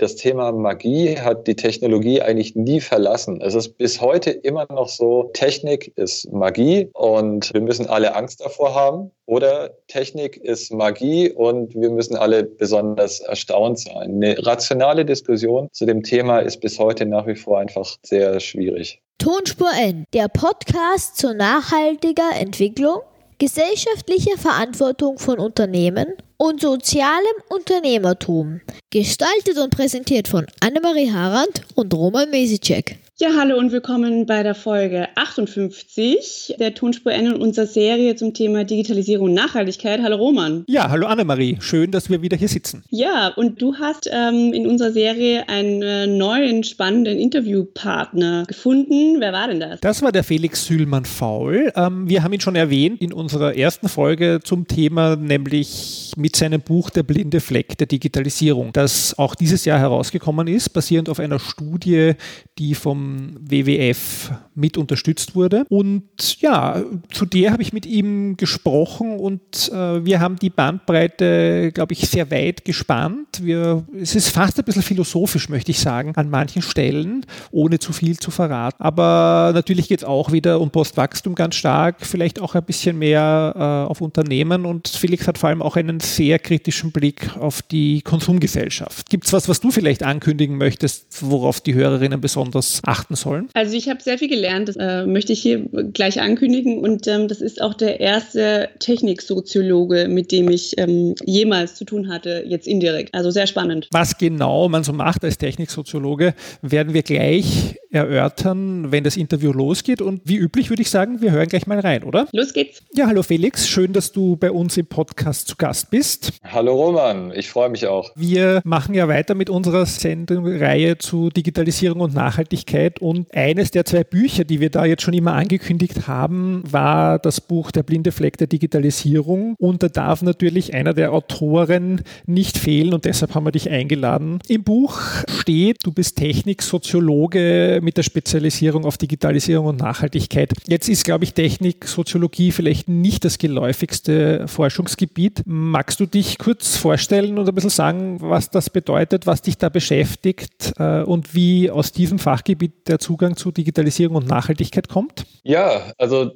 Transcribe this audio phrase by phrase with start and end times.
[0.00, 3.42] Das Thema Magie hat die Technologie eigentlich nie verlassen.
[3.42, 8.40] Es ist bis heute immer noch so, Technik ist Magie und wir müssen alle Angst
[8.40, 9.10] davor haben.
[9.26, 14.22] Oder Technik ist Magie und wir müssen alle besonders erstaunt sein.
[14.22, 19.02] Eine rationale Diskussion zu dem Thema ist bis heute nach wie vor einfach sehr schwierig.
[19.18, 23.00] Tonspur N, der Podcast zur nachhaltiger Entwicklung,
[23.40, 28.60] gesellschaftlicher Verantwortung von Unternehmen und sozialem Unternehmertum.
[28.90, 32.99] Gestaltet und präsentiert von Annemarie Harand und Roman Mesicek.
[33.22, 38.32] Ja, hallo und willkommen bei der Folge 58 der Tonspur N und unserer Serie zum
[38.32, 40.00] Thema Digitalisierung und Nachhaltigkeit.
[40.02, 40.64] Hallo Roman.
[40.68, 41.58] Ja, hallo Annemarie.
[41.60, 42.82] Schön, dass wir wieder hier sitzen.
[42.88, 49.16] Ja, und du hast ähm, in unserer Serie einen neuen spannenden Interviewpartner gefunden.
[49.18, 49.80] Wer war denn das?
[49.80, 51.74] Das war der Felix Sühlmann-Faul.
[51.76, 56.62] Ähm, wir haben ihn schon erwähnt in unserer ersten Folge zum Thema, nämlich mit seinem
[56.62, 61.38] Buch Der blinde Fleck der Digitalisierung, das auch dieses Jahr herausgekommen ist, basierend auf einer
[61.38, 62.14] Studie,
[62.58, 63.09] die vom
[63.40, 65.64] WWF mit unterstützt wurde.
[65.68, 71.72] Und ja, zu der habe ich mit ihm gesprochen und äh, wir haben die Bandbreite,
[71.72, 73.40] glaube ich, sehr weit gespannt.
[73.42, 77.92] Wir, es ist fast ein bisschen philosophisch, möchte ich sagen, an manchen Stellen, ohne zu
[77.92, 78.82] viel zu verraten.
[78.82, 83.54] Aber natürlich geht es auch wieder um Postwachstum ganz stark, vielleicht auch ein bisschen mehr
[83.56, 88.02] äh, auf Unternehmen und Felix hat vor allem auch einen sehr kritischen Blick auf die
[88.02, 89.08] Konsumgesellschaft.
[89.08, 93.48] Gibt es was, was du vielleicht ankündigen möchtest, worauf die Hörerinnen besonders achten sollen?
[93.54, 95.60] Also ich habe sehr viel gelernt, das äh, möchte ich hier
[95.92, 101.74] gleich ankündigen und ähm, das ist auch der erste Techniksoziologe, mit dem ich ähm, jemals
[101.74, 103.14] zu tun hatte, jetzt indirekt.
[103.14, 103.88] Also sehr spannend.
[103.92, 110.00] Was genau man so macht als Techniksoziologe, werden wir gleich erörtern, wenn das Interview losgeht
[110.00, 112.28] und wie üblich würde ich sagen, wir hören gleich mal rein, oder?
[112.32, 112.82] Los geht's.
[112.94, 116.32] Ja, hallo Felix, schön, dass du bei uns im Podcast zu Gast bist.
[116.44, 118.10] Hallo Roman, ich freue mich auch.
[118.14, 123.00] Wir machen ja weiter mit unserer Sendungsreihe zu Digitalisierung und Nachhaltigkeit Zeit.
[123.00, 127.40] Und eines der zwei Bücher, die wir da jetzt schon immer angekündigt haben, war das
[127.40, 129.54] Buch Der blinde Fleck der Digitalisierung.
[129.58, 134.38] Und da darf natürlich einer der Autoren nicht fehlen und deshalb haben wir dich eingeladen.
[134.48, 140.52] Im Buch steht, du bist Techniksoziologe mit der Spezialisierung auf Digitalisierung und Nachhaltigkeit.
[140.66, 145.42] Jetzt ist, glaube ich, Techniksoziologie vielleicht nicht das geläufigste Forschungsgebiet.
[145.46, 149.68] Magst du dich kurz vorstellen und ein bisschen sagen, was das bedeutet, was dich da
[149.68, 155.24] beschäftigt äh, und wie aus diesem Fachgebiet der Zugang zu Digitalisierung und Nachhaltigkeit kommt?
[155.42, 156.26] Ja, also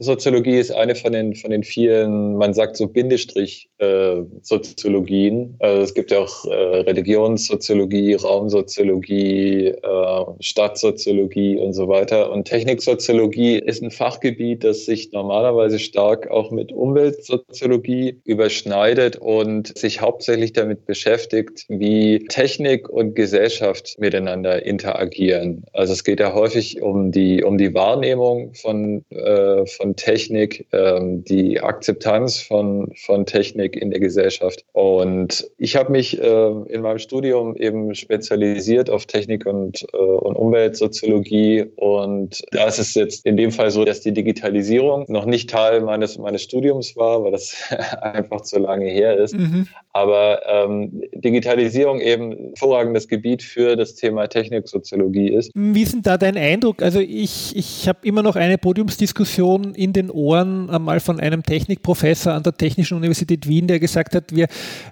[0.00, 5.56] Techniksoziologie ist eine von den, von den vielen, man sagt so Bindestrich-Soziologien.
[5.58, 12.32] Äh, also es gibt ja auch äh, Religionssoziologie, Raumsoziologie, äh, Stadtsoziologie und so weiter.
[12.32, 20.00] Und Techniksoziologie ist ein Fachgebiet, das sich normalerweise stark auch mit Umweltsoziologie überschneidet und sich
[20.00, 25.64] hauptsächlich damit beschäftigt, wie Technik und Gesellschaft miteinander interagieren.
[25.74, 31.24] Also es geht ja häufig um die, um die Wahrnehmung von, äh, von Technik, ähm,
[31.24, 34.64] die Akzeptanz von, von Technik in der Gesellschaft.
[34.72, 40.36] Und ich habe mich äh, in meinem Studium eben spezialisiert auf Technik und, äh, und
[40.36, 41.66] Umweltsoziologie.
[41.76, 45.80] Und da ist es jetzt in dem Fall so, dass die Digitalisierung noch nicht Teil
[45.80, 47.56] meines, meines Studiums war, weil das
[48.00, 49.36] einfach zu lange her ist.
[49.36, 49.66] Mhm.
[49.92, 55.50] Aber ähm, Digitalisierung eben hervorragendes Gebiet für das Thema Techniksoziologie ist.
[55.54, 56.82] Wie ist denn da dein Eindruck?
[56.82, 62.32] Also ich, ich habe immer noch eine Podiumsdiskussion in den Ohren einmal von einem Technikprofessor
[62.32, 64.46] an der Technischen Universität Wien, der gesagt hat, wir,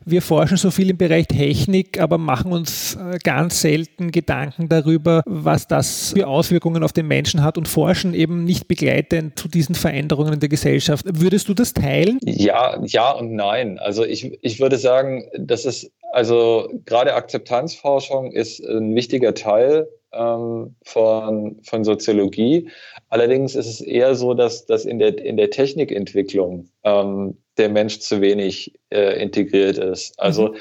[0.04, 5.22] wir forschen so viel im Bereich Technik, aber machen uns äh, ganz selten Gedanken darüber,
[5.26, 9.74] was das für Auswirkungen auf den Menschen hat und forschen eben nicht begleitend zu diesen
[9.74, 11.04] Veränderungen in der Gesellschaft.
[11.08, 12.18] Würdest du das teilen?
[12.24, 13.78] Ja, ja und nein.
[13.78, 20.74] Also ich, ich würde sagen, das ist also gerade Akzeptanzforschung ist ein wichtiger Teil ähm,
[20.84, 22.70] von, von Soziologie.
[23.08, 27.98] Allerdings ist es eher so, dass, dass in, der, in der Technikentwicklung ähm, der Mensch
[28.00, 30.18] zu wenig äh, integriert ist.
[30.18, 30.56] Also mhm.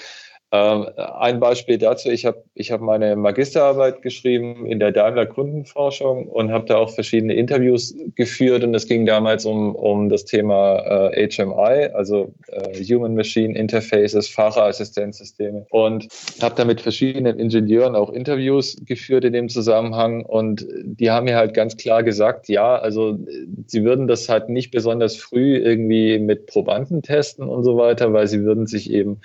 [0.53, 6.29] Ähm, ein Beispiel dazu, ich habe ich hab meine Magisterarbeit geschrieben in der Daimler Kundenforschung
[6.29, 11.11] und habe da auch verschiedene Interviews geführt und es ging damals um, um das Thema
[11.11, 16.07] äh, HMI, also äh, Human Machine Interfaces, Fahrerassistenzsysteme und
[16.41, 21.35] habe da mit verschiedenen Ingenieuren auch Interviews geführt in dem Zusammenhang und die haben mir
[21.35, 23.19] halt ganz klar gesagt, ja, also
[23.65, 28.27] sie würden das halt nicht besonders früh irgendwie mit Probanden testen und so weiter, weil
[28.27, 29.19] sie würden sich eben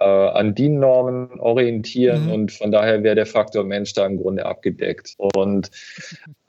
[0.00, 2.32] äh, an DIN-Normen orientieren mhm.
[2.32, 5.14] und von daher wäre der Faktor Mensch da im Grunde abgedeckt.
[5.16, 5.70] Und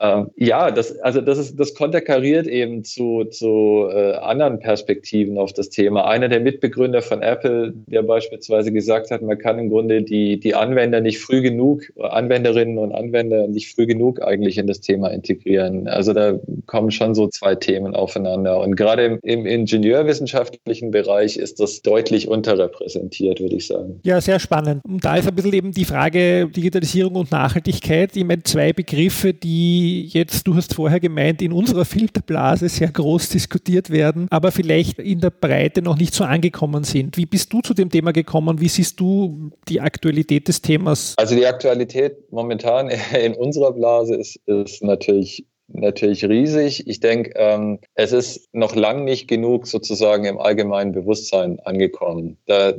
[0.02, 5.52] Ähm, ja, das, also das ist, das konterkariert eben zu, zu äh, anderen Perspektiven auf
[5.52, 6.06] das Thema.
[6.06, 10.54] Einer der Mitbegründer von Apple, der beispielsweise gesagt hat, man kann im Grunde die, die
[10.54, 15.86] Anwender nicht früh genug, Anwenderinnen und Anwender nicht früh genug eigentlich in das Thema integrieren.
[15.86, 18.58] Also da kommen schon so zwei Themen aufeinander.
[18.58, 24.00] Und gerade im, im ingenieurwissenschaftlichen Bereich ist das deutlich unterrepräsentiert, würde ich sagen.
[24.02, 24.82] Ja, sehr spannend.
[24.84, 28.16] Und da ist ein bisschen eben die Frage Digitalisierung und Nachhaltigkeit.
[28.16, 33.30] Ich meine, zwei Begriffe, die jetzt, du hast vorher gemeint, in unserer Filterblase sehr groß
[33.30, 37.16] diskutiert werden, aber vielleicht in der Breite noch nicht so angekommen sind.
[37.16, 38.60] Wie bist du zu dem Thema gekommen?
[38.60, 41.14] Wie siehst du die Aktualität des Themas?
[41.16, 42.90] Also die Aktualität momentan
[43.22, 46.86] in unserer Blase ist, ist natürlich natürlich riesig.
[46.86, 52.36] Ich denke, ähm, es ist noch lang nicht genug sozusagen im allgemeinen Bewusstsein angekommen.
[52.46, 52.74] Da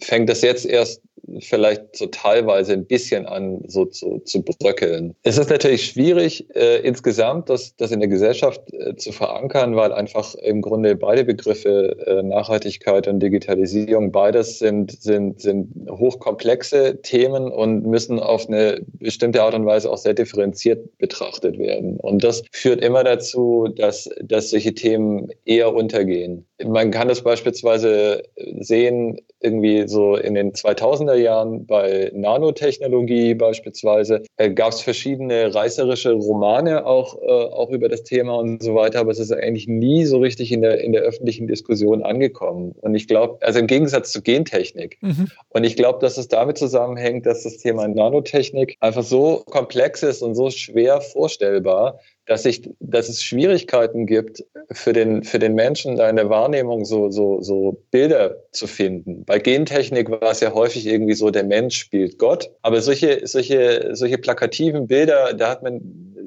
[0.00, 1.02] fängt es jetzt erst
[1.40, 5.14] vielleicht so teilweise ein bisschen an, so zu, zu bröckeln.
[5.22, 9.92] Es ist natürlich schwierig, äh, insgesamt das, das in der Gesellschaft äh, zu verankern, weil
[9.92, 17.50] einfach im Grunde beide Begriffe, äh, Nachhaltigkeit und Digitalisierung, beides sind, sind, sind hochkomplexe Themen
[17.50, 21.98] und müssen auf eine bestimmte Art und Weise auch sehr differenziert betrachtet werden.
[22.00, 26.46] Und das führt immer dazu, dass, dass solche Themen eher untergehen.
[26.64, 28.22] Man kann das beispielsweise
[28.60, 36.12] sehen, irgendwie so in den 2000er Jahren bei Nanotechnologie beispielsweise äh, gab es verschiedene reißerische
[36.12, 40.04] Romane auch, äh, auch über das Thema und so weiter, aber es ist eigentlich nie
[40.04, 42.74] so richtig in der, in der öffentlichen Diskussion angekommen.
[42.80, 44.98] Und ich glaube, also im Gegensatz zu Gentechnik.
[45.02, 45.28] Mhm.
[45.50, 50.22] Und ich glaube, dass es damit zusammenhängt, dass das Thema Nanotechnik einfach so komplex ist
[50.22, 55.96] und so schwer vorstellbar, dass, ich, dass es Schwierigkeiten gibt für den, für den Menschen
[55.96, 59.24] da in der Wahrnehmung so, so, so Bilder zu finden.
[59.24, 62.50] Bei Gentechnik war es ja häufig irgendwie so, der Mensch spielt Gott.
[62.62, 65.80] Aber solche, solche, solche plakativen Bilder, da hat man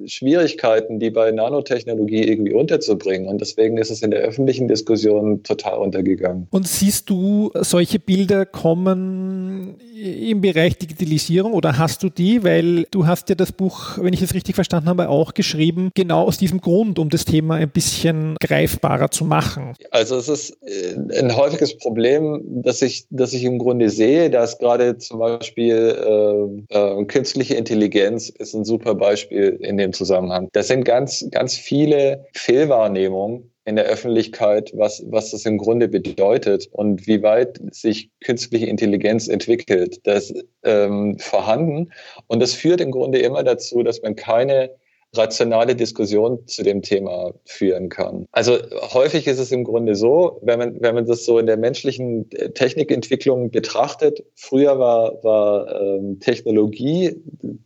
[0.05, 3.27] Schwierigkeiten, die bei Nanotechnologie irgendwie unterzubringen.
[3.27, 6.47] Und deswegen ist es in der öffentlichen Diskussion total untergegangen.
[6.51, 12.43] Und siehst du solche Bilder kommen im Bereich Digitalisierung oder hast du die?
[12.43, 16.23] Weil du hast ja das Buch, wenn ich es richtig verstanden habe, auch geschrieben, genau
[16.23, 19.73] aus diesem Grund, um das Thema ein bisschen greifbarer zu machen.
[19.91, 24.57] Also es ist äh, ein häufiges Problem, dass ich, dass ich im Grunde sehe, dass
[24.57, 30.49] gerade zum Beispiel äh, äh, künstliche Intelligenz ist ein super Beispiel in dem Zusammenhang.
[30.53, 36.67] Das sind ganz, ganz viele Fehlwahrnehmungen, in der Öffentlichkeit, was, was das im Grunde bedeutet
[36.71, 39.99] und wie weit sich künstliche Intelligenz entwickelt.
[40.05, 40.33] Das
[40.63, 41.91] ähm, vorhanden
[42.27, 44.71] und das führt im Grunde immer dazu, dass man keine
[45.15, 48.27] rationale Diskussion zu dem Thema führen kann.
[48.31, 48.57] Also
[48.93, 52.29] häufig ist es im Grunde so, wenn man, wenn man das so in der menschlichen
[52.31, 57.15] äh, Technikentwicklung betrachtet, früher war, war ähm, Technologie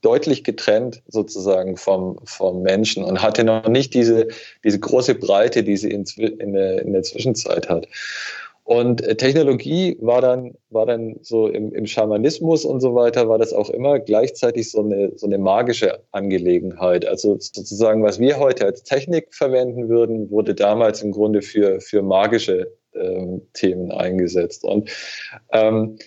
[0.01, 4.27] deutlich getrennt sozusagen vom, vom Menschen und hatte noch nicht diese,
[4.63, 7.87] diese große Breite, die sie in, in, der, in der Zwischenzeit hat.
[8.63, 13.37] Und äh, Technologie war dann, war dann so im, im Schamanismus und so weiter, war
[13.37, 17.05] das auch immer gleichzeitig so eine, so eine magische Angelegenheit.
[17.05, 22.01] Also sozusagen, was wir heute als Technik verwenden würden, wurde damals im Grunde für, für
[22.01, 24.63] magische ähm, Themen eingesetzt.
[24.63, 24.89] Und
[25.51, 25.97] ähm,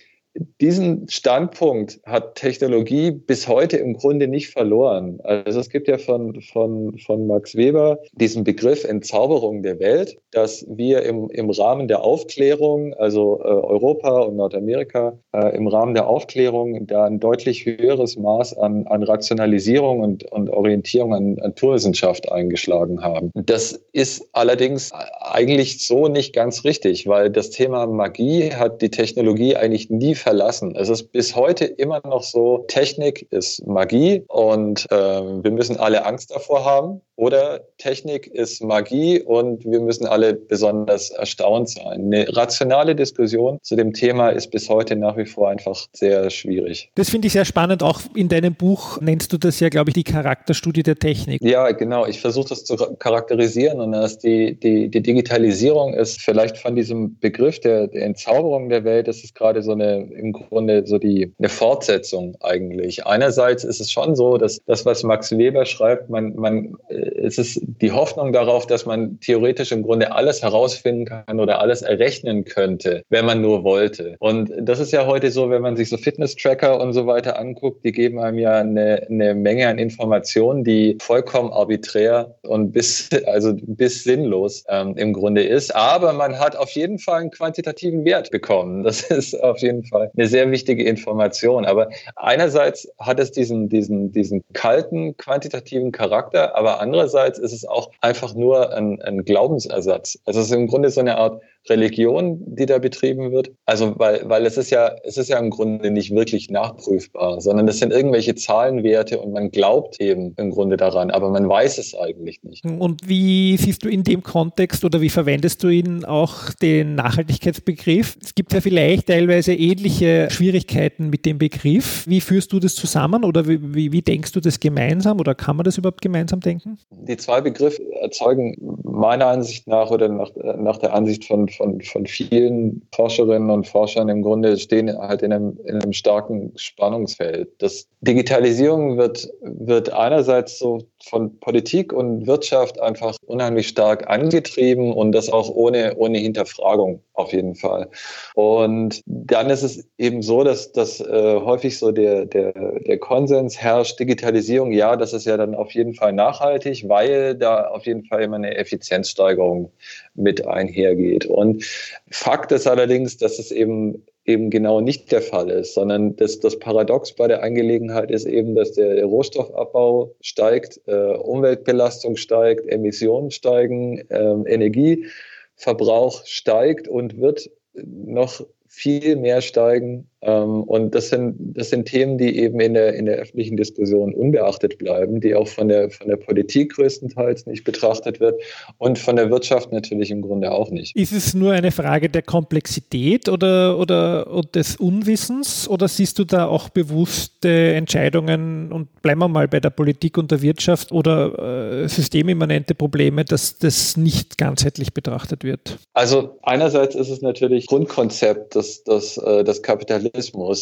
[0.61, 5.19] diesen Standpunkt hat Technologie bis heute im Grunde nicht verloren.
[5.23, 10.65] Also es gibt ja von, von, von Max Weber diesen Begriff Entzauberung der Welt, dass
[10.69, 16.07] wir im, im Rahmen der Aufklärung, also äh, Europa und Nordamerika, äh, im Rahmen der
[16.07, 23.01] Aufklärung da ein deutlich höheres Maß an, an Rationalisierung und, und Orientierung an, Naturwissenschaft eingeschlagen
[23.03, 23.31] haben.
[23.33, 24.91] Das ist allerdings
[25.21, 30.75] eigentlich so nicht ganz richtig, weil das Thema Magie hat die Technologie eigentlich nie verlassen.
[30.75, 36.05] Es ist bis heute immer noch so, Technik ist Magie und äh, wir müssen alle
[36.05, 37.01] Angst davor haben.
[37.17, 42.13] Oder Technik ist Magie und wir müssen alle besonders erstaunt sein.
[42.13, 46.91] Eine rationale Diskussion zu dem Thema ist bis heute nach wie vor einfach sehr schwierig.
[46.93, 47.81] Das finde ich sehr spannend.
[47.81, 51.41] Auch in deinem Buch nennst du das ja, glaube ich, die Charakterstudie der Technik.
[51.41, 52.05] Ja, genau.
[52.05, 57.17] Ich versuche das zu charakterisieren und dass die, die, die Digitalisierung ist vielleicht von diesem
[57.17, 61.33] Begriff der, der Entzauberung der Welt, das ist gerade so eine, im Grunde so die,
[61.39, 63.05] eine Fortsetzung eigentlich.
[63.05, 67.61] Einerseits ist es schon so, dass das, was Max Weber schreibt, man, man es ist
[67.81, 73.03] die Hoffnung darauf, dass man theoretisch im Grunde alles herausfinden kann oder alles errechnen könnte,
[73.09, 74.15] wenn man nur wollte.
[74.19, 77.83] Und das ist ja heute so, wenn man sich so Fitness-Tracker und so weiter anguckt,
[77.85, 83.53] die geben einem ja eine, eine Menge an Informationen, die vollkommen arbiträr und bis, also
[83.55, 85.75] bis sinnlos ähm, im Grunde ist.
[85.75, 88.83] Aber man hat auf jeden Fall einen quantitativen Wert bekommen.
[88.83, 91.65] Das ist auf jeden Fall eine sehr wichtige Information.
[91.65, 97.91] Aber einerseits hat es diesen, diesen, diesen kalten, quantitativen Charakter, aber andererseits ist es auch
[98.01, 100.19] einfach nur ein, ein Glaubensersatz.
[100.25, 103.51] Also es ist im Grunde so eine Art Religion, die da betrieben wird.
[103.65, 107.67] Also weil, weil es ist ja, es ist ja im Grunde nicht wirklich nachprüfbar, sondern
[107.67, 111.95] es sind irgendwelche Zahlenwerte und man glaubt eben im Grunde daran, aber man weiß es
[111.95, 112.65] eigentlich nicht.
[112.65, 118.17] Und wie siehst du in dem Kontext oder wie verwendest du ihn auch den Nachhaltigkeitsbegriff?
[118.21, 122.05] Es gibt ja vielleicht teilweise ähnliche Schwierigkeiten mit dem Begriff.
[122.07, 125.55] Wie führst du das zusammen oder wie, wie, wie denkst du das gemeinsam oder kann
[125.55, 126.77] man das überhaupt gemeinsam denken?
[126.91, 132.05] Die zwei Begriffe erzeugen meiner Ansicht nach oder nach, nach der Ansicht von von, von
[132.05, 137.49] vielen Forscherinnen und Forschern im Grunde stehen halt in einem, in einem starken Spannungsfeld.
[137.57, 145.11] Das Digitalisierung wird, wird einerseits so von Politik und Wirtschaft einfach unheimlich stark angetrieben und
[145.11, 147.89] das auch ohne, ohne Hinterfragung auf jeden Fall.
[148.35, 153.57] Und dann ist es eben so, dass, dass äh, häufig so der, der, der Konsens
[153.57, 158.05] herrscht, Digitalisierung, ja, das ist ja dann auf jeden Fall nachhaltig, weil da auf jeden
[158.05, 159.71] Fall immer eine Effizienzsteigerung
[160.15, 161.25] mit einhergeht.
[161.25, 161.63] Und
[162.09, 166.59] Fakt ist allerdings, dass es eben eben genau nicht der Fall ist, sondern das, das
[166.59, 173.99] Paradox bei der Angelegenheit ist eben, dass der Rohstoffabbau steigt, äh, Umweltbelastung steigt, Emissionen steigen,
[174.09, 180.09] äh, Energieverbrauch steigt und wird noch viel mehr steigen.
[180.27, 184.13] Ähm, und das sind, das sind Themen, die eben in der, in der öffentlichen Diskussion
[184.13, 188.39] unbeachtet bleiben, die auch von der, von der Politik größtenteils nicht betrachtet wird
[188.77, 190.95] und von der Wirtschaft natürlich im Grunde auch nicht.
[190.95, 196.25] Ist es nur eine Frage der Komplexität oder, oder, oder des Unwissens oder siehst du
[196.25, 201.83] da auch bewusste Entscheidungen und bleiben wir mal bei der Politik und der Wirtschaft oder
[201.83, 205.77] äh, systemimmanente Probleme, dass das nicht ganzheitlich betrachtet wird?
[205.93, 210.16] Also einerseits ist es natürlich Grundkonzept des, des, äh, des Kapitalismus,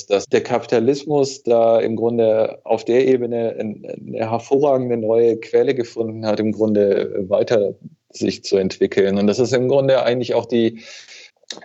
[0.08, 6.40] dass der Kapitalismus da im Grunde auf der Ebene eine hervorragende neue Quelle gefunden hat,
[6.40, 7.76] im Grunde weiter
[8.12, 9.18] sich zu entwickeln.
[9.18, 10.82] Und das ist im Grunde eigentlich auch die,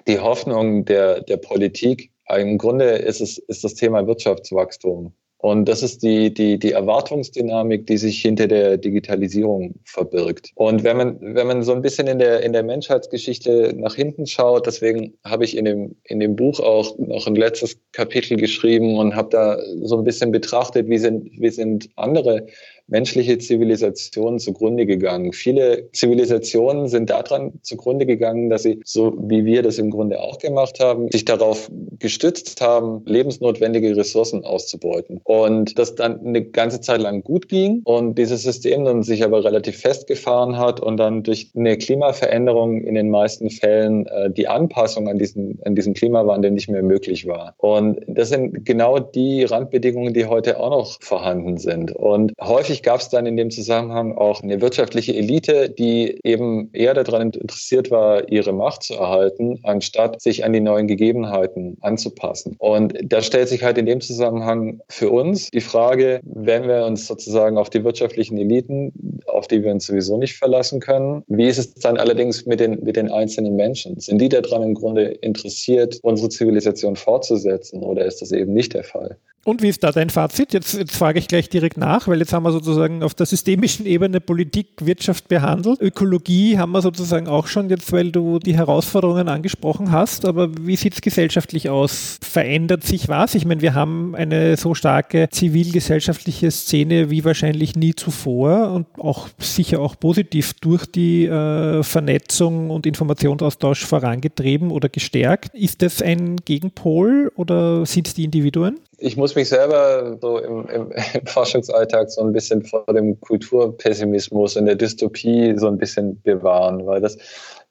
[0.06, 2.10] die Hoffnung der, der Politik.
[2.28, 5.12] Im Grunde ist es ist das Thema Wirtschaftswachstum.
[5.42, 10.50] Und das ist die, die, die Erwartungsdynamik, die sich hinter der Digitalisierung verbirgt.
[10.54, 14.26] Und wenn man, wenn man so ein bisschen in der, in der Menschheitsgeschichte nach hinten
[14.26, 18.98] schaut, deswegen habe ich in dem, in dem Buch auch noch ein letztes Kapitel geschrieben
[18.98, 22.46] und habe da so ein bisschen betrachtet, wie sind, wie sind andere
[22.90, 25.32] menschliche Zivilisationen zugrunde gegangen.
[25.32, 30.38] Viele Zivilisationen sind daran zugrunde gegangen, dass sie, so wie wir das im Grunde auch
[30.38, 35.20] gemacht haben, sich darauf gestützt haben, lebensnotwendige Ressourcen auszubeuten.
[35.24, 39.44] Und das dann eine ganze Zeit lang gut ging und dieses System dann sich aber
[39.44, 45.08] relativ festgefahren hat und dann durch eine Klimaveränderung in den meisten Fällen äh, die Anpassung
[45.08, 47.54] an diesen, an diesen Klimawandel nicht mehr möglich war.
[47.58, 51.94] Und das sind genau die Randbedingungen, die heute auch noch vorhanden sind.
[51.94, 56.70] Und häufig Natürlich gab es dann in dem Zusammenhang auch eine wirtschaftliche Elite, die eben
[56.72, 62.56] eher daran interessiert war, ihre Macht zu erhalten, anstatt sich an die neuen Gegebenheiten anzupassen.
[62.58, 67.06] Und da stellt sich halt in dem Zusammenhang für uns die Frage, wenn wir uns
[67.06, 71.58] sozusagen auf die wirtschaftlichen Eliten, auf die wir uns sowieso nicht verlassen können, wie ist
[71.58, 74.00] es dann allerdings mit den, mit den einzelnen Menschen?
[74.00, 78.84] Sind die daran im Grunde interessiert, unsere Zivilisation fortzusetzen oder ist das eben nicht der
[78.84, 79.18] Fall?
[79.42, 80.52] Und wie ist da dein Fazit?
[80.52, 82.69] Jetzt, jetzt, frage ich gleich direkt nach, weil jetzt haben wir sozusagen
[83.02, 85.80] auf der systemischen Ebene Politik, Wirtschaft behandelt.
[85.80, 90.24] Ökologie haben wir sozusagen auch schon jetzt, weil du die Herausforderungen angesprochen hast.
[90.24, 92.18] Aber wie sieht es gesellschaftlich aus?
[92.22, 93.34] Verändert sich was?
[93.34, 99.28] Ich meine, wir haben eine so starke zivilgesellschaftliche Szene wie wahrscheinlich nie zuvor und auch
[99.38, 105.54] sicher auch positiv durch die äh, Vernetzung und Informationsaustausch vorangetrieben oder gestärkt.
[105.54, 108.78] Ist das ein Gegenpol oder sind es die Individuen?
[109.00, 114.56] Ich muss mich selber so im, im, im, Forschungsalltag so ein bisschen vor dem Kulturpessimismus
[114.56, 117.18] und der Dystopie so ein bisschen bewahren, weil das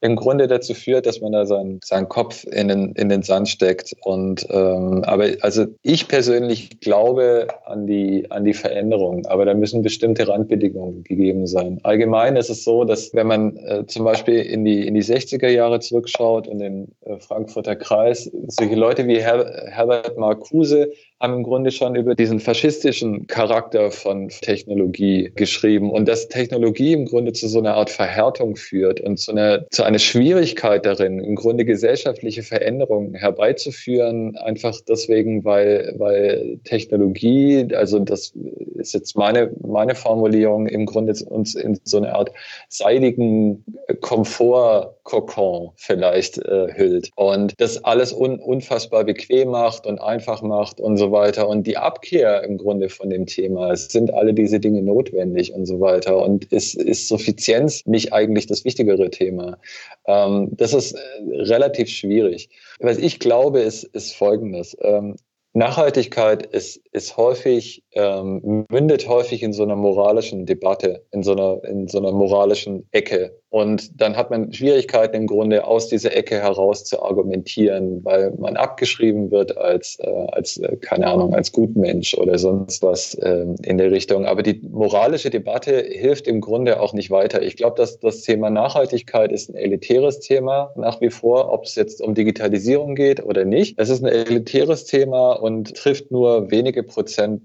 [0.01, 3.50] im Grunde dazu führt, dass man da seinen, seinen Kopf in den, in den Sand
[3.50, 3.93] steckt.
[4.01, 9.81] Und ähm, aber also ich persönlich glaube an die, an die Veränderung, aber da müssen
[9.81, 11.79] bestimmte Randbedingungen gegeben sein.
[11.83, 15.50] Allgemein ist es so, dass wenn man äh, zum Beispiel in die, in die 60er
[15.50, 21.43] Jahre zurückschaut und den äh, Frankfurter Kreis, solche Leute wie Her Herbert Marcuse haben im
[21.43, 25.91] Grunde schon über diesen faschistischen Charakter von Technologie geschrieben.
[25.91, 29.83] Und dass Technologie im Grunde zu so einer Art Verhärtung führt und zu einer, zu
[29.83, 38.33] einer Schwierigkeit darin, im Grunde gesellschaftliche Veränderungen herbeizuführen, einfach deswegen, weil, weil Technologie, also das
[38.75, 42.31] ist jetzt meine, meine Formulierung, im Grunde uns in so eine Art
[42.69, 43.65] seidigen
[43.99, 47.09] Komfortkokon vielleicht äh, hüllt.
[47.15, 51.47] Und das alles un, unfassbar bequem macht und einfach macht und so weiter.
[51.47, 55.65] Und die Abkehr im Grunde von dem Thema, es sind alle diese Dinge notwendig und
[55.65, 56.17] so weiter.
[56.17, 59.57] Und ist, ist Suffizienz nicht eigentlich das wichtigere Thema?
[60.05, 60.99] Ähm, das ist äh,
[61.31, 62.49] relativ schwierig.
[62.79, 64.77] Was ich glaube, ist, ist Folgendes.
[64.81, 65.15] Ähm,
[65.53, 71.63] Nachhaltigkeit ist, ist häufig, ähm, mündet häufig in so einer moralischen Debatte, in so einer,
[71.63, 73.38] in so einer moralischen Ecke.
[73.51, 78.58] Und dann hat man Schwierigkeiten im Grunde aus dieser Ecke heraus zu argumentieren, weil man
[78.58, 83.79] abgeschrieben wird als, äh, als äh, keine Ahnung, als Gutmensch oder sonst was äh, in
[83.79, 84.25] der Richtung.
[84.25, 87.41] Aber die moralische Debatte hilft im Grunde auch nicht weiter.
[87.41, 91.74] Ich glaube, dass das Thema Nachhaltigkeit ist ein elitäres Thema nach wie vor, ob es
[91.74, 93.79] jetzt um Digitalisierung geht oder nicht.
[93.79, 97.41] Es ist ein elitäres Thema und trifft nur wenige Prozent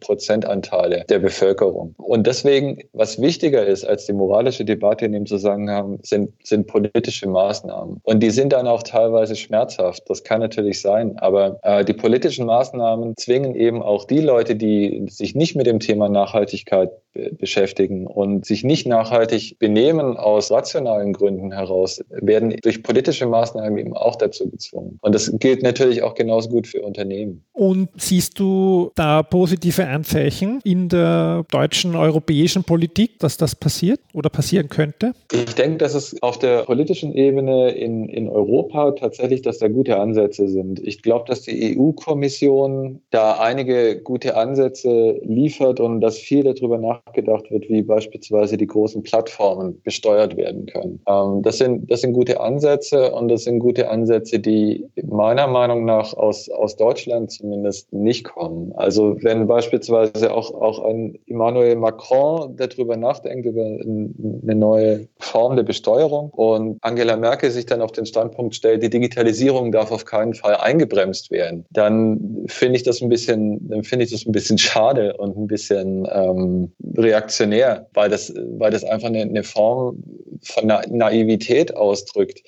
[0.00, 1.94] Prozentanteile der Bevölkerung.
[1.98, 7.28] Und deswegen, was wichtiger ist als die moralische Debatte in dem Zusammenhang, sind, sind politische
[7.28, 8.00] Maßnahmen.
[8.02, 10.08] Und die sind dann auch teilweise schmerzhaft.
[10.08, 11.18] Das kann natürlich sein.
[11.18, 15.80] Aber äh, die politischen Maßnahmen zwingen eben auch die Leute, die sich nicht mit dem
[15.80, 16.90] Thema Nachhaltigkeit
[17.38, 23.96] beschäftigen und sich nicht nachhaltig benehmen aus rationalen Gründen heraus, werden durch politische Maßnahmen eben
[23.96, 24.98] auch dazu gezwungen.
[25.02, 27.44] Und das gilt natürlich auch genauso gut für Unternehmen.
[27.52, 29.22] Und siehst du da
[29.56, 35.12] positive Anzeichen in der deutschen, europäischen Politik, dass das passiert oder passieren könnte?
[35.32, 39.98] Ich denke, dass es auf der politischen Ebene in, in Europa tatsächlich, dass da gute
[39.98, 40.78] Ansätze sind.
[40.80, 47.00] Ich glaube, dass die EU-Kommission da einige gute Ansätze liefert und dass viel darüber nach
[47.06, 51.00] nachgedacht wird, wie beispielsweise die großen Plattformen besteuert werden können.
[51.06, 55.84] Ähm, das, sind, das sind gute Ansätze und das sind gute Ansätze, die meiner Meinung
[55.84, 58.72] nach aus, aus Deutschland zumindest nicht kommen.
[58.76, 65.62] Also wenn beispielsweise auch, auch ein Emmanuel Macron darüber nachdenkt, über eine neue Form der
[65.62, 70.34] Besteuerung und Angela Merkel sich dann auf den Standpunkt stellt, die Digitalisierung darf auf keinen
[70.34, 74.58] Fall eingebremst werden, dann finde ich das ein bisschen, dann finde ich das ein bisschen
[74.58, 80.02] schade und ein bisschen ähm, reaktionär, weil das, weil das einfach eine, eine Form
[80.42, 82.42] von Na Naivität ausdrückt,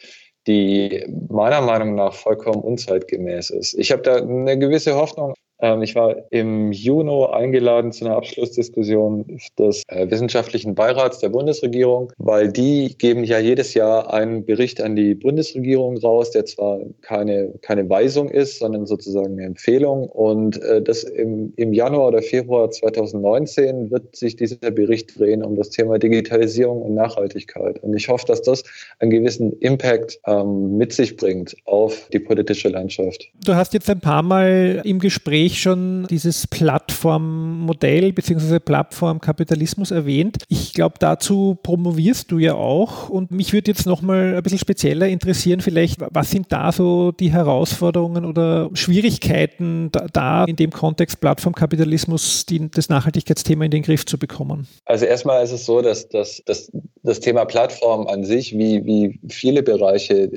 [0.46, 3.74] die meiner Meinung nach vollkommen unzeitgemäß ist.
[3.74, 5.34] Ich habe da eine gewisse Hoffnung
[5.82, 12.52] ich war im Juni eingeladen zu einer Abschlussdiskussion des äh, Wissenschaftlichen Beirats der Bundesregierung, weil
[12.52, 17.88] die geben ja jedes Jahr einen Bericht an die Bundesregierung raus, der zwar keine, keine
[17.88, 20.08] Weisung ist, sondern sozusagen eine Empfehlung.
[20.08, 25.56] Und äh, das im, im Januar oder Februar 2019 wird sich dieser Bericht drehen um
[25.56, 27.82] das Thema Digitalisierung und Nachhaltigkeit.
[27.82, 28.62] Und ich hoffe, dass das
[29.00, 33.28] einen gewissen Impact ähm, mit sich bringt auf die politische Landschaft.
[33.44, 38.58] Du hast jetzt ein paar Mal im Gespräch Gespräch schon dieses Plattformmodell bzw.
[38.58, 40.38] Plattformkapitalismus erwähnt.
[40.48, 43.08] Ich glaube, dazu promovierst du ja auch.
[43.08, 47.32] Und mich würde jetzt nochmal ein bisschen spezieller interessieren, vielleicht, was sind da so die
[47.32, 54.04] Herausforderungen oder Schwierigkeiten da, da in dem Kontext Plattformkapitalismus, die, das Nachhaltigkeitsthema in den Griff
[54.04, 54.66] zu bekommen?
[54.84, 56.70] Also erstmal ist es so, dass, dass, dass
[57.02, 60.30] das Thema Plattform an sich, wie, wie viele Bereiche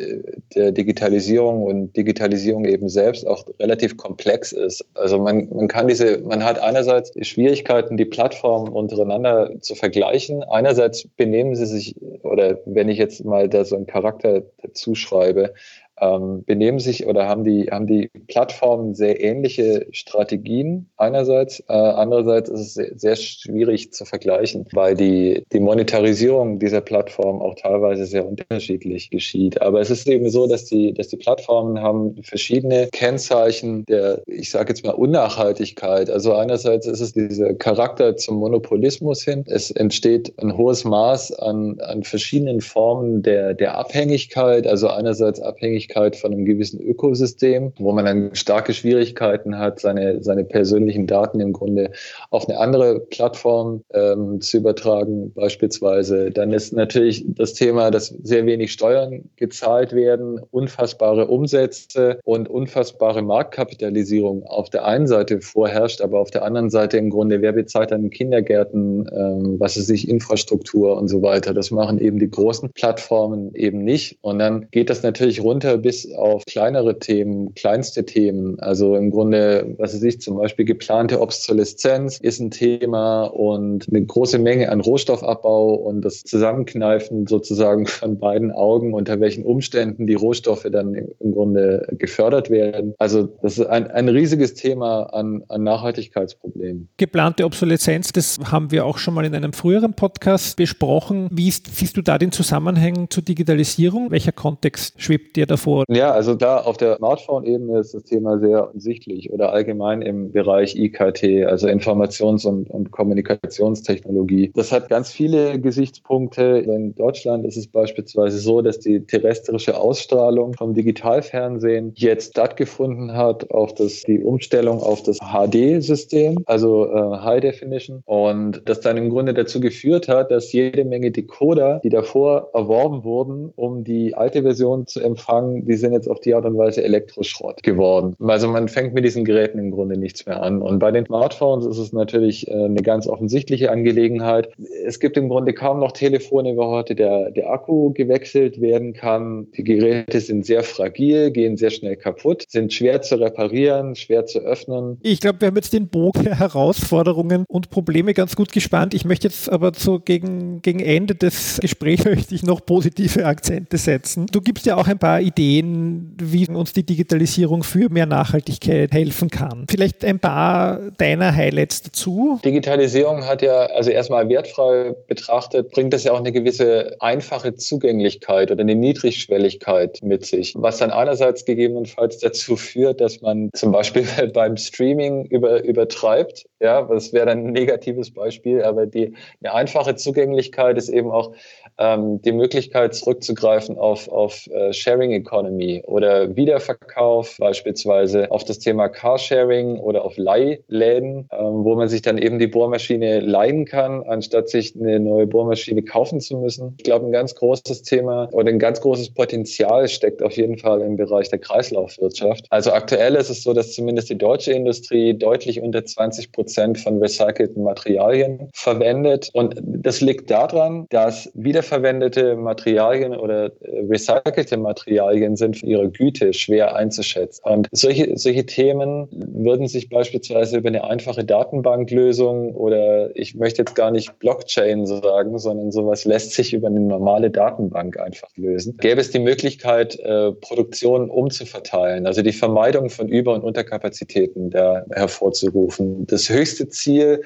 [0.55, 4.85] der Digitalisierung und Digitalisierung eben selbst auch relativ komplex ist.
[5.01, 10.43] Also man, man kann diese, man hat einerseits Schwierigkeiten, die Plattformen untereinander zu vergleichen.
[10.43, 15.53] Einerseits benehmen sie sich, oder wenn ich jetzt mal da so einen Charakter dazu schreibe,
[16.01, 21.59] ähm, benehmen sich oder haben die, haben die Plattformen sehr ähnliche Strategien einerseits.
[21.67, 27.41] Äh, andererseits ist es sehr, sehr, schwierig zu vergleichen, weil die, die Monetarisierung dieser Plattformen
[27.41, 29.61] auch teilweise sehr unterschiedlich geschieht.
[29.61, 34.49] Aber es ist eben so, dass die, dass die Plattformen haben verschiedene Kennzeichen der, ich
[34.49, 36.09] sage jetzt mal, Unnachhaltigkeit.
[36.09, 39.43] Also einerseits ist es dieser Charakter zum Monopolismus hin.
[39.47, 44.65] Es entsteht ein hohes Maß an, an verschiedenen Formen der, der Abhängigkeit.
[44.65, 50.23] Also einerseits Abhängigkeit Abhängigkeit von einem gewissen Ökosystem, wo man dann starke Schwierigkeiten hat, seine,
[50.23, 51.91] seine persönlichen Daten im Grunde
[52.29, 56.31] auf eine andere Plattform ähm, zu übertragen, beispielsweise.
[56.31, 63.21] Dann ist natürlich das Thema, dass sehr wenig Steuern gezahlt werden, unfassbare Umsätze und unfassbare
[63.21, 67.91] Marktkapitalisierung auf der einen Seite vorherrscht, aber auf der anderen Seite im Grunde, wer bezahlt
[67.91, 71.53] dann Kindergärten, ähm, was ist sich Infrastruktur und so weiter.
[71.53, 74.17] Das machen eben die großen Plattformen eben nicht.
[74.21, 78.59] Und dann geht das natürlich runter bis auf kleinere Themen, kleinste Themen.
[78.59, 84.05] Also im Grunde, was weiß ich, zum Beispiel geplante Obsoleszenz ist ein Thema und eine
[84.05, 90.13] große Menge an Rohstoffabbau und das Zusammenkneifen sozusagen von beiden Augen, unter welchen Umständen die
[90.13, 92.93] Rohstoffe dann im Grunde gefördert werden.
[92.97, 96.89] Also das ist ein, ein riesiges Thema an, an Nachhaltigkeitsproblemen.
[96.97, 101.27] Geplante Obsoleszenz, das haben wir auch schon mal in einem früheren Podcast besprochen.
[101.31, 104.11] Wie ist, siehst du da den Zusammenhang zur Digitalisierung?
[104.11, 105.85] Welcher Kontext schwebt dir davor?
[105.89, 110.75] Ja, also da auf der Smartphone-Ebene ist das Thema sehr offensichtlich oder allgemein im Bereich
[110.75, 114.51] IKT, also Informations- und, und Kommunikationstechnologie.
[114.55, 116.41] Das hat ganz viele Gesichtspunkte.
[116.65, 123.51] In Deutschland ist es beispielsweise so, dass die terrestrische Ausstrahlung vom Digitalfernsehen jetzt stattgefunden hat
[123.51, 128.01] auf das, die Umstellung auf das HD-System, also äh, High Definition.
[128.05, 133.03] Und das dann im Grunde dazu geführt hat, dass jede Menge Decoder, die davor erworben
[133.03, 136.83] wurden, um die alte Version zu empfangen, die sind jetzt auf die Art und Weise
[136.83, 138.15] Elektroschrott geworden.
[138.19, 140.61] Also man fängt mit diesen Geräten im Grunde nichts mehr an.
[140.61, 144.49] Und bei den Smartphones ist es natürlich äh, eine ganz offensichtliche Angelegenheit.
[144.85, 149.47] Es gibt im Grunde kaum noch Telefone, wo heute der, der Akku gewechselt werden kann.
[149.57, 154.39] Die Geräte sind sehr fragil, gehen sehr schnell kaputt, sind schwer zu reparieren, schwer zu
[154.39, 154.99] öffnen.
[155.03, 158.93] Ich glaube, wir haben jetzt den Bogen der Herausforderungen und Probleme ganz gut gespannt.
[158.93, 163.77] Ich möchte jetzt aber so gegen, gegen Ende des Gesprächs möchte ich noch positive Akzente
[163.77, 164.25] setzen.
[164.31, 169.29] Du gibst ja auch ein paar Ideen, wie uns die Digitalisierung für mehr Nachhaltigkeit helfen
[169.29, 169.65] kann.
[169.69, 172.39] Vielleicht ein paar deiner Highlights dazu.
[172.43, 178.51] Digitalisierung hat ja, also erstmal wertfrei betrachtet, bringt das ja auch eine gewisse einfache Zugänglichkeit
[178.51, 184.05] oder eine Niedrigschwelligkeit mit sich, was dann einerseits gegebenenfalls dazu führt, dass man zum Beispiel
[184.33, 186.45] beim Streaming über, übertreibt.
[186.59, 191.33] Ja, das wäre dann ein negatives Beispiel, aber die, eine einfache Zugänglichkeit ist eben auch
[191.77, 198.89] ähm, die Möglichkeit zurückzugreifen auf, auf äh, Sharing Economy oder Wiederverkauf, beispielsweise auf das Thema
[198.89, 204.49] Carsharing oder auf Leihläden, ähm, wo man sich dann eben die Bohrmaschine leihen kann, anstatt
[204.49, 206.75] sich eine neue Bohrmaschine kaufen zu müssen.
[206.77, 210.81] Ich glaube, ein ganz großes Thema oder ein ganz großes Potenzial steckt auf jeden Fall
[210.81, 212.45] im Bereich der Kreislaufwirtschaft.
[212.49, 216.97] Also aktuell ist es so, dass zumindest die deutsche Industrie deutlich unter 20 Prozent von
[216.97, 219.29] recycelten Materialien verwendet.
[219.33, 226.33] Und das liegt daran, dass wiederverwendete Materialien oder äh, recycelte Materialien sind für ihre Güte
[226.33, 227.41] schwer einzuschätzen.
[227.43, 233.75] Und solche, solche Themen würden sich beispielsweise über eine einfache Datenbanklösung oder ich möchte jetzt
[233.75, 238.77] gar nicht Blockchain sagen, sondern sowas lässt sich über eine normale Datenbank einfach lösen.
[238.77, 244.85] Gäbe es die Möglichkeit, äh, Produktion umzuverteilen, also die Vermeidung von Über- und Unterkapazitäten da
[244.91, 246.07] hervorzurufen.
[246.07, 247.21] Das höchste Ziel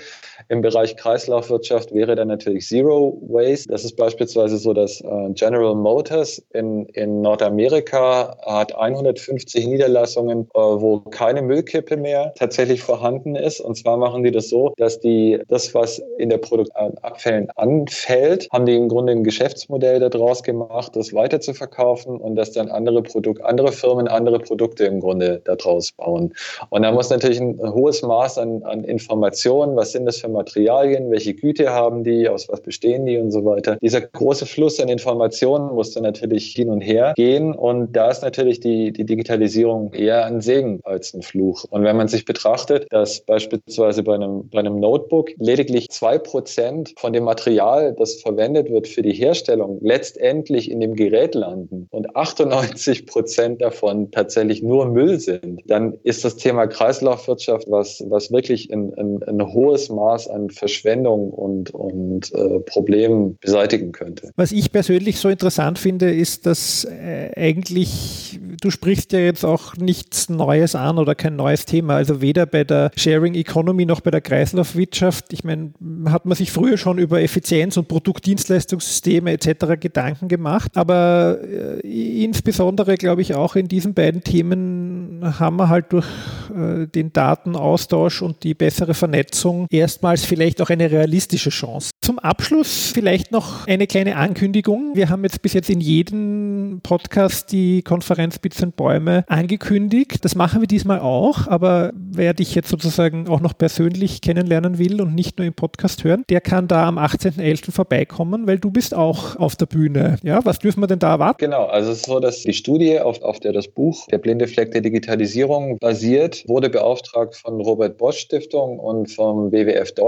[0.47, 3.69] im Bereich Kreislaufwirtschaft wäre dann natürlich Zero Waste.
[3.69, 10.59] Das ist beispielsweise so, dass äh, General Motors in, in Nordamerika hat 150 Niederlassungen, äh,
[10.59, 13.59] wo keine Müllkippe mehr tatsächlich vorhanden ist.
[13.59, 18.65] Und zwar machen die das so, dass die das, was in der Produktabfällen anfällt, haben
[18.65, 23.01] die im Grunde ein Geschäftsmodell daraus gemacht, das weiter zu verkaufen und dass dann andere
[23.01, 26.33] Produkte, andere Firmen andere Produkte im Grunde daraus bauen.
[26.69, 31.09] Und da muss natürlich ein hohes Maß an, an Informationen, was sind das für Materialien,
[31.11, 33.77] welche Güte haben die, aus was bestehen die und so weiter.
[33.81, 38.21] Dieser große Fluss an Informationen muss dann natürlich hin und her gehen und da ist
[38.21, 41.65] natürlich die, die Digitalisierung eher ein Segen als ein Fluch.
[41.69, 46.93] Und wenn man sich betrachtet, dass beispielsweise bei einem, bei einem Notebook lediglich zwei Prozent
[46.97, 52.15] von dem Material, das verwendet wird für die Herstellung, letztendlich in dem Gerät landen und
[52.15, 58.71] 98 Prozent davon tatsächlich nur Müll sind, dann ist das Thema Kreislaufwirtschaft was, was wirklich
[58.71, 64.31] ein, ein, ein hohes Maß an Verschwendung und, und äh, Problemen beseitigen könnte.
[64.35, 69.75] Was ich persönlich so interessant finde, ist, dass äh, eigentlich, du sprichst ja jetzt auch
[69.77, 74.11] nichts Neues an oder kein neues Thema, also weder bei der Sharing Economy noch bei
[74.11, 75.33] der Kreislaufwirtschaft.
[75.33, 75.73] Ich meine,
[76.07, 79.79] hat man sich früher schon über Effizienz und Produktdienstleistungssysteme etc.
[79.79, 85.91] Gedanken gemacht, aber äh, insbesondere glaube ich auch in diesen beiden Themen haben wir halt
[85.91, 86.07] durch
[86.55, 89.67] äh, den Datenaustausch und die bessere Vernetzung
[90.15, 91.91] erstmals vielleicht auch eine realistische Chance.
[92.01, 94.91] Zum Abschluss vielleicht noch eine kleine Ankündigung.
[94.95, 100.23] Wir haben jetzt bis jetzt in jedem Podcast die Konferenz Bits und Bäume angekündigt.
[100.23, 105.01] Das machen wir diesmal auch, aber wer dich jetzt sozusagen auch noch persönlich kennenlernen will
[105.01, 107.71] und nicht nur im Podcast hören, der kann da am 18.11.
[107.71, 110.17] vorbeikommen, weil du bist auch auf der Bühne.
[110.23, 111.39] Ja, was dürfen wir denn da erwarten?
[111.39, 114.47] Genau, also es ist so, dass die Studie, auf, auf der das Buch Der blinde
[114.47, 120.04] Fleck der Digitalisierung basiert, wurde beauftragt von Robert Bosch Stiftung und vom WWF Deutschland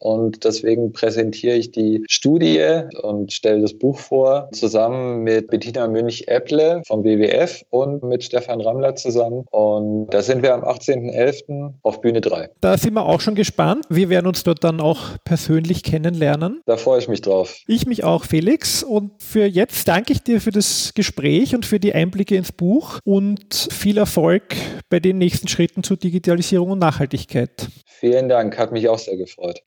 [0.00, 6.82] und deswegen präsentiere ich die Studie und stelle das Buch vor, zusammen mit Bettina Münch-Epple
[6.86, 9.44] vom WWF und mit Stefan Rammler zusammen.
[9.50, 11.74] Und da sind wir am 18.11.
[11.82, 12.50] auf Bühne 3.
[12.60, 13.84] Da sind wir auch schon gespannt.
[13.88, 16.60] Wir werden uns dort dann auch persönlich kennenlernen.
[16.66, 17.56] Da freue ich mich drauf.
[17.66, 18.82] Ich mich auch, Felix.
[18.82, 22.98] Und für jetzt danke ich dir für das Gespräch und für die Einblicke ins Buch
[23.04, 24.54] und viel Erfolg
[24.90, 27.68] bei den nächsten Schritten zur Digitalisierung und Nachhaltigkeit.
[27.86, 29.21] Vielen Dank, hat mich auch sehr gefreut.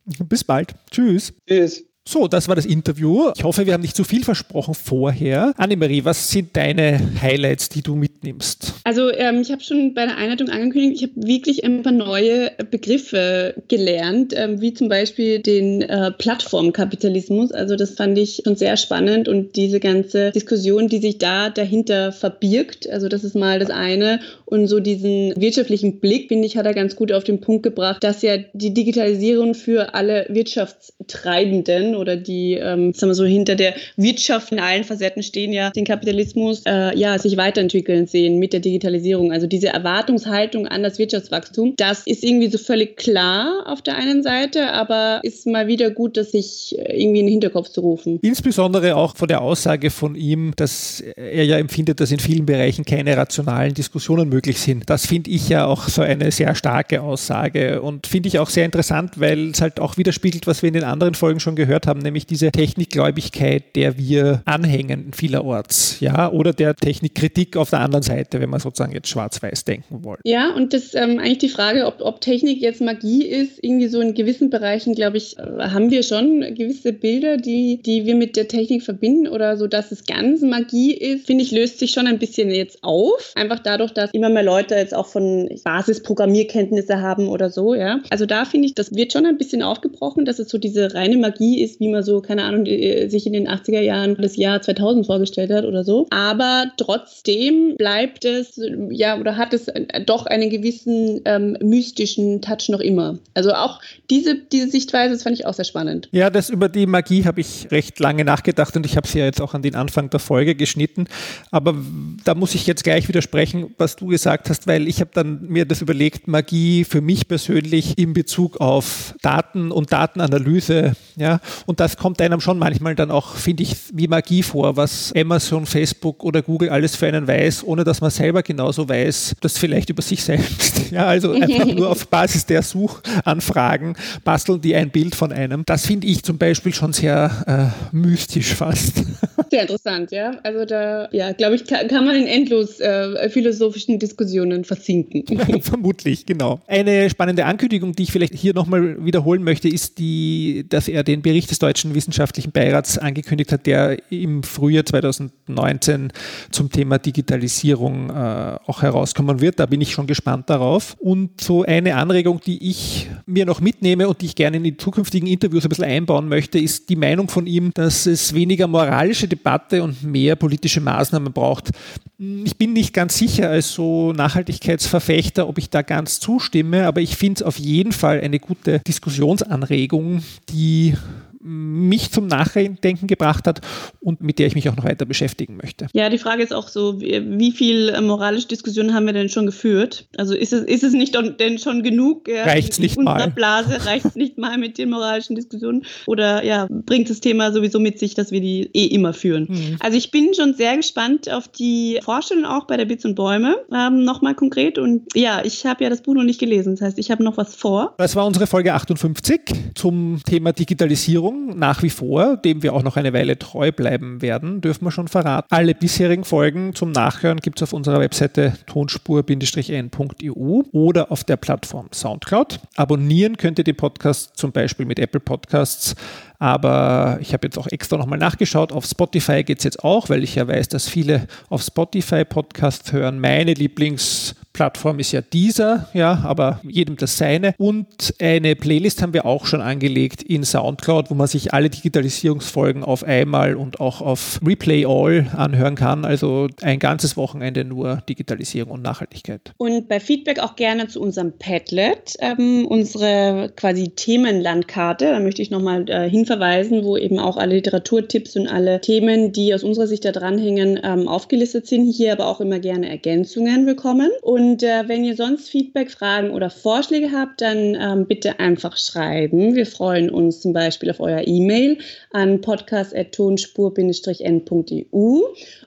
[0.05, 0.75] Bis bald.
[0.91, 1.33] Tschüss.
[1.47, 1.85] Tschüss.
[2.07, 3.31] So, das war das Interview.
[3.35, 5.53] Ich hoffe, wir haben nicht zu viel versprochen vorher.
[5.57, 8.73] Annemarie, was sind deine Highlights, die du mitnimmst?
[8.83, 12.51] Also ähm, ich habe schon bei der Einleitung angekündigt, ich habe wirklich ein paar neue
[12.69, 17.51] Begriffe gelernt, ähm, wie zum Beispiel den äh, Plattformkapitalismus.
[17.51, 22.11] Also das fand ich schon sehr spannend und diese ganze Diskussion, die sich da dahinter
[22.11, 22.87] verbirgt.
[22.87, 24.19] Also das ist mal das eine.
[24.45, 28.03] Und so diesen wirtschaftlichen Blick, finde ich, hat er ganz gut auf den Punkt gebracht,
[28.03, 33.73] dass ja die Digitalisierung für alle Wirtschaftstreibenden oder die, ähm, sagen wir so, hinter der
[33.97, 38.59] Wirtschaft in allen Facetten stehen ja den Kapitalismus, äh, ja, sich weiterentwickeln sehen mit der
[38.59, 39.31] Digitalisierung.
[39.31, 44.23] Also diese Erwartungshaltung an das Wirtschaftswachstum, das ist irgendwie so völlig klar auf der einen
[44.23, 48.19] Seite, aber ist mal wieder gut, das sich äh, irgendwie in den Hinterkopf zu rufen.
[48.21, 52.85] Insbesondere auch von der Aussage von ihm, dass er ja empfindet, dass in vielen Bereichen
[52.85, 54.89] keine rationalen Diskussionen möglich sind.
[54.89, 58.65] Das finde ich ja auch so eine sehr starke Aussage und finde ich auch sehr
[58.65, 61.99] interessant, weil es halt auch widerspiegelt, was wir in den anderen Folgen schon gehört haben,
[61.99, 68.39] nämlich diese Technikgläubigkeit, der wir anhängen vielerorts, ja, oder der Technikkritik auf der anderen Seite,
[68.41, 70.19] wenn man sozusagen jetzt schwarz-weiß denken wollen.
[70.23, 73.99] Ja, und das ähm, eigentlich die Frage, ob, ob Technik jetzt Magie ist, irgendwie so
[74.01, 78.35] in gewissen Bereichen, glaube ich, äh, haben wir schon gewisse Bilder, die, die wir mit
[78.35, 82.07] der Technik verbinden oder so, dass es ganz Magie ist, finde ich, löst sich schon
[82.07, 83.33] ein bisschen jetzt auf.
[83.35, 87.99] Einfach dadurch, dass immer mehr Leute jetzt auch von Basisprogrammierkenntnisse haben oder so, ja.
[88.09, 91.17] Also da finde ich, das wird schon ein bisschen aufgebrochen, dass es so diese reine
[91.17, 95.05] Magie ist, wie man so, keine Ahnung, sich in den 80er Jahren das Jahr 2000
[95.05, 96.07] vorgestellt hat oder so.
[96.09, 98.59] Aber trotzdem bleibt es,
[98.89, 99.67] ja, oder hat es
[100.05, 103.19] doch einen gewissen ähm, mystischen Touch noch immer.
[103.33, 106.09] Also auch diese, diese Sichtweise, das fand ich auch sehr spannend.
[106.11, 109.25] Ja, das über die Magie habe ich recht lange nachgedacht und ich habe sie ja
[109.25, 111.05] jetzt auch an den Anfang der Folge geschnitten.
[111.51, 111.75] Aber
[112.23, 115.65] da muss ich jetzt gleich widersprechen, was du gesagt hast, weil ich habe dann mir
[115.65, 121.97] das überlegt, Magie für mich persönlich in Bezug auf Daten und Datenanalyse, ja, und das
[121.97, 126.41] kommt einem schon manchmal dann auch, finde ich, wie Magie vor, was Amazon, Facebook oder
[126.41, 130.23] Google alles für einen weiß, ohne dass man selber genauso weiß, das vielleicht über sich
[130.23, 130.81] selbst.
[130.91, 135.63] Ja, also einfach nur auf Basis der Suchanfragen basteln die ein Bild von einem.
[135.65, 139.03] Das finde ich zum Beispiel schon sehr äh, mystisch fast.
[139.51, 140.37] Sehr interessant, ja.
[140.43, 145.23] Also da, ja, glaube ich, kann, kann, man in endlos äh, philosophischen Diskussionen versinken.
[145.61, 146.61] Vermutlich, genau.
[146.67, 151.21] Eine spannende Ankündigung, die ich vielleicht hier nochmal wiederholen möchte, ist die, dass er den
[151.21, 156.11] Bericht des Deutschen Wissenschaftlichen Beirats angekündigt hat, der im Frühjahr 2019
[156.51, 159.59] zum Thema Digitalisierung äh, auch herauskommen wird.
[159.59, 160.97] Da bin ich schon gespannt darauf.
[160.99, 164.75] Und so eine Anregung, die ich mir noch mitnehme und die ich gerne in die
[164.75, 169.27] zukünftigen Interviews ein bisschen einbauen möchte, ist die Meinung von ihm, dass es weniger moralische
[169.27, 171.69] Debatte und mehr politische Maßnahmen braucht.
[172.17, 177.15] Ich bin nicht ganz sicher als so Nachhaltigkeitsverfechter, ob ich da ganz zustimme, aber ich
[177.15, 180.95] finde es auf jeden Fall eine gute Diskussionsanregung, die
[181.45, 183.61] mich zum Nachdenken gebracht hat
[183.99, 185.87] und mit der ich mich auch noch weiter beschäftigen möchte.
[185.93, 189.45] Ja, die Frage ist auch so, wie viel äh, moralische Diskussionen haben wir denn schon
[189.45, 190.07] geführt?
[190.17, 192.27] Also ist es, ist es nicht denn schon genug?
[192.27, 193.29] Reicht es nicht mal?
[193.29, 195.85] Blase reicht es nicht mal mit den moralischen Diskussionen?
[196.07, 199.47] Oder ja, bringt das Thema sowieso mit sich, dass wir die eh immer führen?
[199.49, 199.77] Mhm.
[199.81, 203.57] Also ich bin schon sehr gespannt auf die Vorstellung auch bei der Bits und Bäume,
[203.71, 204.79] ähm, nochmal konkret.
[204.79, 207.37] Und ja, ich habe ja das Buch noch nicht gelesen, das heißt, ich habe noch
[207.37, 207.93] was vor.
[207.97, 209.41] Das war unsere Folge 58
[209.75, 211.34] zum Thema Digitalisierung.
[211.35, 214.91] Sendung nach wie vor, dem wir auch noch eine Weile treu bleiben werden, dürfen wir
[214.91, 215.47] schon verraten.
[215.49, 221.89] Alle bisherigen Folgen zum Nachhören gibt es auf unserer Webseite tonspur-n.eu oder auf der Plattform
[221.93, 222.59] Soundcloud.
[222.75, 225.95] Abonnieren könnt ihr den Podcast zum Beispiel mit Apple Podcasts,
[226.39, 228.71] aber ich habe jetzt auch extra nochmal nachgeschaut.
[228.71, 232.91] Auf Spotify geht es jetzt auch, weil ich ja weiß, dass viele auf Spotify Podcasts
[232.91, 233.19] hören.
[233.19, 237.53] Meine Lieblings- Plattform ist ja dieser, ja, aber jedem das seine.
[237.57, 242.81] Und eine Playlist haben wir auch schon angelegt in Soundcloud, wo man sich alle Digitalisierungsfolgen
[242.81, 246.05] auf einmal und auch auf Replay All anhören kann.
[246.05, 249.41] Also ein ganzes Wochenende nur Digitalisierung und Nachhaltigkeit.
[249.57, 255.11] Und bei Feedback auch gerne zu unserem Padlet, ähm, unsere quasi Themenlandkarte.
[255.11, 259.53] Da möchte ich nochmal äh, hinverweisen, wo eben auch alle Literaturtipps und alle Themen, die
[259.53, 261.91] aus unserer Sicht da dranhängen, ähm, aufgelistet sind.
[261.91, 264.11] Hier aber auch immer gerne Ergänzungen willkommen.
[264.21, 268.77] Und Und äh, wenn ihr sonst Feedback, Fragen oder Vorschläge habt, dann ähm, bitte einfach
[268.77, 269.55] schreiben.
[269.55, 271.79] Wir freuen uns zum Beispiel auf euer E-Mail
[272.11, 275.21] an podcast.tonspur-n.eu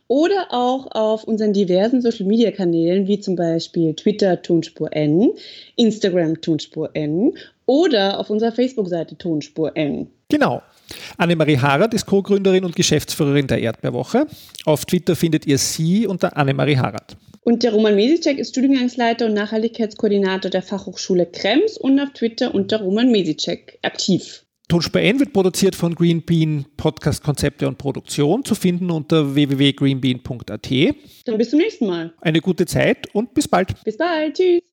[0.06, 5.32] oder auch auf unseren diversen Social-Media-Kanälen, wie zum Beispiel Twitter Tonspur N,
[5.74, 7.32] Instagram Tonspur N
[7.66, 10.06] oder auf unserer Facebook-Seite Tonspur N.
[10.28, 10.62] Genau.
[11.16, 14.28] Annemarie Harald ist Co-Gründerin und Geschäftsführerin der Erdbeerwoche.
[14.64, 17.16] Auf Twitter findet ihr sie unter Annemarie Harald.
[17.40, 22.80] Und der Roman Mesicek ist Studiengangsleiter und Nachhaltigkeitskoordinator der Fachhochschule Krems und auf Twitter unter
[22.82, 24.44] Roman Mesicek aktiv.
[24.68, 30.70] Tonspur N wird produziert von Green Bean Podcast Konzepte und Produktion, zu finden unter www.greenbean.at.
[31.24, 32.12] Dann bis zum nächsten Mal.
[32.20, 33.82] Eine gute Zeit und bis bald.
[33.82, 34.36] Bis bald.
[34.36, 34.60] Tschüss.